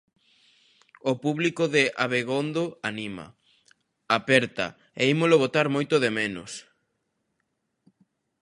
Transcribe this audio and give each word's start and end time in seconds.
O 1.11 1.13
Publico 1.23 1.63
de 1.75 1.83
Abegondo 2.05 2.63
anima, 2.91 3.25
aperta, 4.19 4.67
e 5.01 5.03
ímolo 5.13 5.35
botar 5.43 5.67
moito 5.75 5.95
de 6.03 6.11
menos. 6.19 6.51